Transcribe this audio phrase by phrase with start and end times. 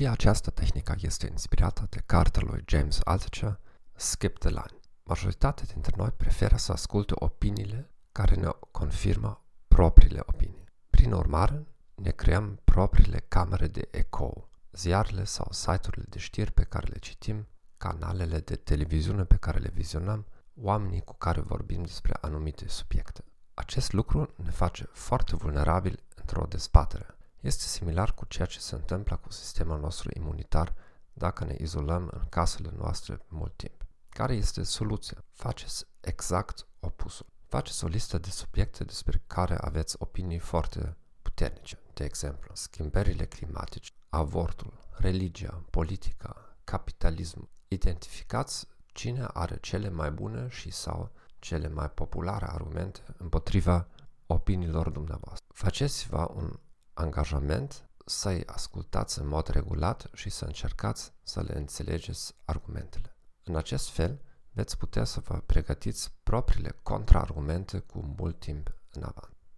[0.00, 3.60] Și această tehnică este inspirată de cartea lui James Altucher,
[3.94, 4.80] Skip the Line.
[5.02, 10.64] Majoritatea dintre noi preferă să asculte opiniile care ne confirmă propriile opinii.
[10.90, 16.86] Prin urmare, ne creăm propriile camere de eco, ziarele sau site-urile de știri pe care
[16.86, 17.46] le citim,
[17.76, 20.26] canalele de televiziune pe care le vizionăm,
[20.60, 23.24] oamenii cu care vorbim despre anumite subiecte.
[23.54, 27.06] Acest lucru ne face foarte vulnerabili într-o dezbatere.
[27.40, 30.74] Este similar cu ceea ce se întâmplă cu sistemul nostru imunitar
[31.12, 33.86] dacă ne izolăm în casele noastre mult timp.
[34.08, 35.24] Care este soluția?
[35.32, 37.26] Faceți exact opusul.
[37.46, 41.78] Faceți o listă de subiecte despre care aveți opinii foarte puternice.
[41.94, 47.48] De exemplu, schimbările climatice, avortul, religia, politica, capitalism.
[47.68, 53.86] Identificați cine are cele mai bune și sau cele mai populare argumente împotriva
[54.26, 55.46] opiniilor dumneavoastră.
[55.54, 56.58] Faceți-vă un
[57.00, 63.16] angajament să-i ascultați în mod regulat și să încercați să le înțelegeți argumentele.
[63.44, 64.20] În acest fel,
[64.52, 69.39] veți putea să vă pregătiți propriile contraargumente cu mult timp în avant.